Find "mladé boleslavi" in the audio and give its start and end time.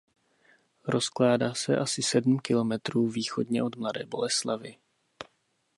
3.75-4.75